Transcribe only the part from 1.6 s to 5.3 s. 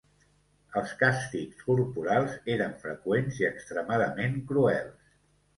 corporals eren freqüents i extremadament cruels.